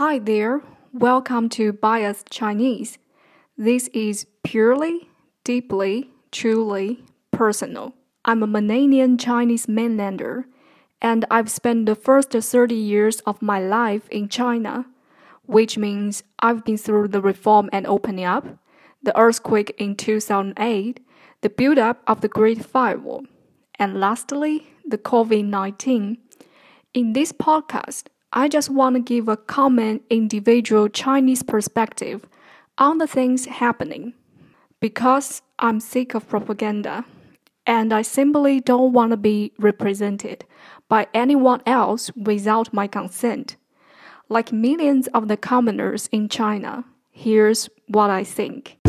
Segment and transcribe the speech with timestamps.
[0.00, 0.62] Hi there,
[0.94, 2.96] welcome to Bias Chinese.
[3.58, 5.10] This is purely,
[5.44, 7.92] deeply, truly personal.
[8.24, 10.44] I'm a Mananian Chinese mainlander,
[11.02, 14.86] and I've spent the first 30 years of my life in China,
[15.44, 18.46] which means I've been through the reform and opening up,
[19.02, 21.04] the earthquake in 2008,
[21.42, 23.26] the build up of the Great Firewall,
[23.78, 26.16] and lastly, the COVID 19.
[26.94, 32.26] In this podcast, I just want to give a common individual Chinese perspective
[32.78, 34.14] on the things happening.
[34.78, 37.04] Because I'm sick of propaganda
[37.66, 40.44] and I simply don't want to be represented
[40.88, 43.56] by anyone else without my consent.
[44.28, 48.79] Like millions of the commoners in China, here's what I think.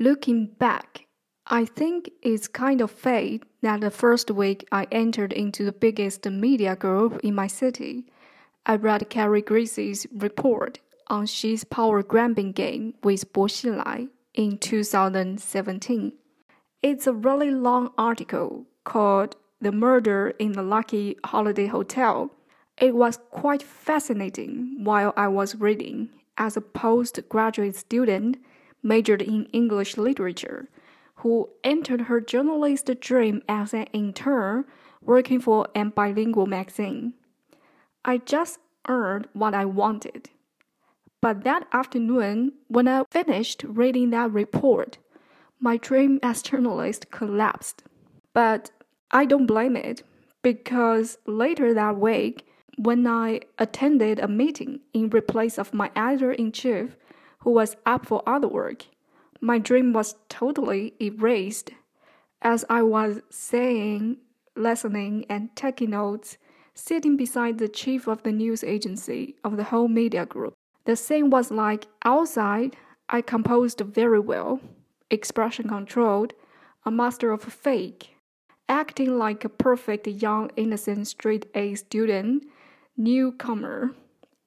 [0.00, 1.06] Looking back,
[1.46, 6.28] I think it's kind of fate that the first week I entered into the biggest
[6.28, 8.06] media group in my city,
[8.66, 16.12] I read Carrie Gracie's report on Xi's power grabbing game with Bo Xilai in 2017.
[16.82, 22.32] It's a really long article called The Murder in the Lucky Holiday Hotel.
[22.78, 28.38] It was quite fascinating while I was reading as a postgraduate student
[28.84, 30.68] majored in English literature,
[31.16, 34.64] who entered her journalist dream as an intern
[35.00, 37.14] working for a bilingual magazine.
[38.04, 40.30] I just earned what I wanted.
[41.20, 44.98] But that afternoon, when I finished reading that report,
[45.58, 47.82] my dream as journalist collapsed.
[48.34, 48.70] But
[49.10, 50.02] I don't blame it
[50.42, 52.46] because later that week,
[52.76, 56.96] when I attended a meeting in replace of my editor in chief,
[57.44, 58.86] who was up for other work.
[59.40, 61.70] My dream was totally erased.
[62.40, 64.16] As I was saying,
[64.56, 66.38] listening, and taking notes,
[66.74, 70.54] sitting beside the chief of the news agency of the whole media group.
[70.86, 72.76] The scene was like outside,
[73.08, 74.60] I composed very well,
[75.10, 76.32] expression controlled,
[76.84, 78.16] a master of fake,
[78.68, 82.44] acting like a perfect young innocent straight A student,
[82.96, 83.94] newcomer.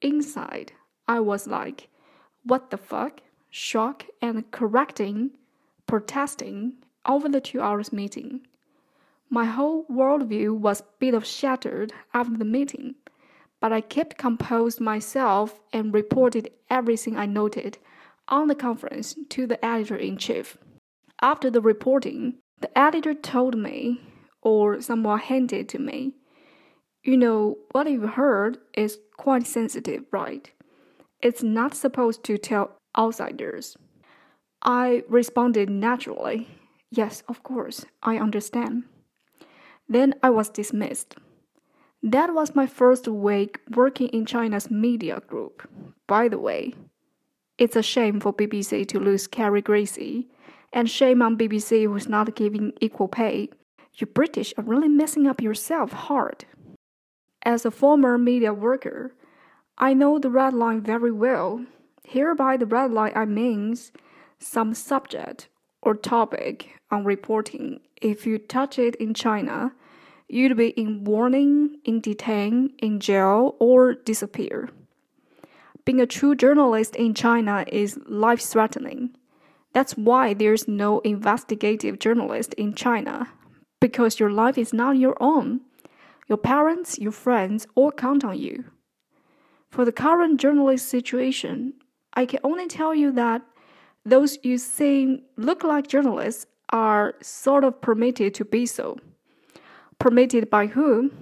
[0.00, 0.72] Inside,
[1.08, 1.88] I was like,
[2.48, 3.20] what the fuck,
[3.50, 5.30] shock, and correcting,
[5.86, 6.74] protesting
[7.06, 8.40] over the two hours meeting.
[9.30, 12.94] My whole worldview was a bit of shattered after the meeting,
[13.60, 17.78] but I kept composed myself and reported everything I noted
[18.28, 20.56] on the conference to the editor in chief.
[21.20, 24.00] After the reporting, the editor told me,
[24.40, 26.14] or someone handed to me,
[27.02, 30.50] you know, what you've heard is quite sensitive, right?
[31.20, 33.76] It's not supposed to tell outsiders.
[34.62, 36.48] I responded naturally.
[36.90, 38.84] Yes, of course, I understand.
[39.88, 41.16] Then I was dismissed.
[42.02, 45.68] That was my first week working in China's media group.
[46.06, 46.74] By the way,
[47.58, 50.28] it's a shame for BBC to lose Carrie Gracie,
[50.72, 53.48] and shame on BBC who's not giving equal pay.
[53.94, 56.44] You British are really messing up yourself hard.
[57.42, 59.12] As a former media worker,
[59.80, 61.64] I know the red line very well.
[62.02, 63.92] Hereby, the red line I means
[64.40, 65.48] some subject
[65.82, 67.80] or topic on reporting.
[68.02, 69.72] If you touch it in China,
[70.28, 74.68] you'd be in warning, in detain, in jail, or disappear.
[75.84, 79.10] Being a true journalist in China is life threatening.
[79.72, 83.28] That's why there's no investigative journalist in China,
[83.80, 85.60] because your life is not your own.
[86.26, 88.64] Your parents, your friends all count on you.
[89.70, 91.74] For the current journalist situation,
[92.14, 93.42] I can only tell you that
[94.04, 98.98] those you think look like journalists are sort of permitted to be so.
[99.98, 101.12] Permitted by whom?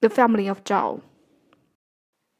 [0.00, 1.02] The family of Zhao.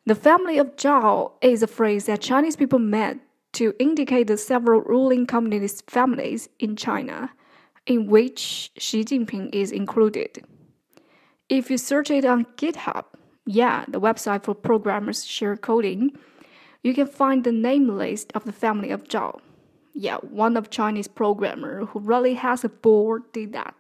[0.06, 3.20] The family of Zhao is a phrase that Chinese people made
[3.53, 7.30] to indicate the several ruling communist families in China,
[7.86, 10.44] in which Xi Jinping is included.
[11.48, 13.04] If you search it on GitHub,
[13.50, 16.16] yeah, the website for programmers share coding,
[16.84, 19.41] you can find the name list of the family of Zhao.
[19.92, 23.74] Yeah, one of Chinese programmer who really has a board did that.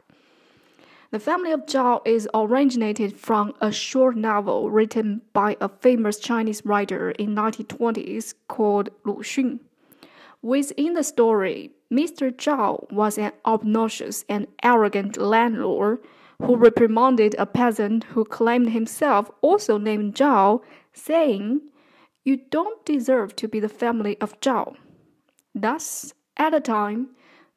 [1.12, 6.66] The family of Zhao is originated from a short novel written by a famous Chinese
[6.66, 9.60] writer in 1920s called Lu Xun.
[10.42, 12.32] Within the story, Mr.
[12.32, 16.00] Zhao was an obnoxious and arrogant landlord
[16.42, 21.60] who reprimanded a peasant who claimed himself also named Zhao saying,
[22.24, 24.76] You don't deserve to be the family of Zhao.
[25.54, 27.08] Thus, at the time,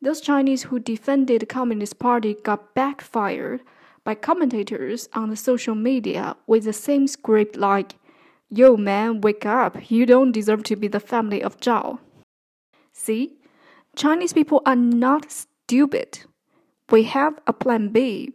[0.01, 3.61] those Chinese who defended the Communist Party got backfired
[4.03, 7.95] by commentators on the social media with the same script like,
[8.49, 11.99] Yo man, wake up, you don't deserve to be the family of Zhao.
[12.91, 13.37] See,
[13.95, 16.19] Chinese people are not stupid.
[16.91, 18.33] We have a plan B.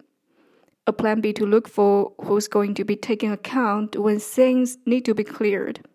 [0.89, 5.05] A plan B to look for who's going to be taken account when things need
[5.05, 5.87] to be cleared.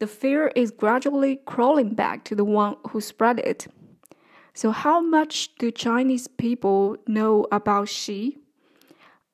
[0.00, 3.68] The fear is gradually crawling back to the one who spread it.
[4.52, 8.36] So, how much do Chinese people know about Xi?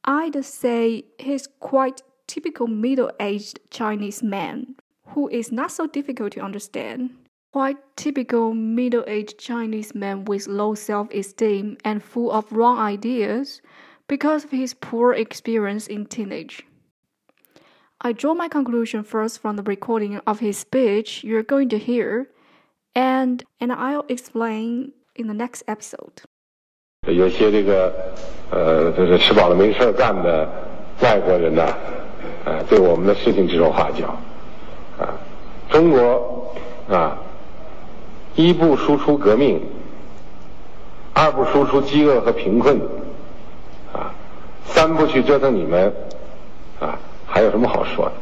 [0.05, 4.77] I'd say he's quite typical middle-aged Chinese man
[5.09, 7.11] who is not so difficult to understand.
[7.53, 13.61] Quite typical middle-aged Chinese man with low self-esteem and full of wrong ideas
[14.08, 16.64] because of his poor experience in teenage.
[18.00, 22.28] I draw my conclusion first from the recording of his speech you're going to hear,
[22.94, 26.24] and and I'll explain in the next episode.
[27.08, 27.94] 有些这个
[28.50, 30.50] 呃，这是吃饱了没事干的
[31.02, 31.64] 外国人呢，
[32.46, 34.18] 啊，对我们的事情指手画脚，
[34.98, 35.12] 啊，
[35.70, 36.54] 中国
[36.90, 37.18] 啊，
[38.36, 39.62] 一不输出革命，
[41.14, 42.82] 二不输出饥饿和贫困，啊，
[44.75, 45.93] 三不去折腾你们，
[46.81, 48.13] 啊，还有什么好说的？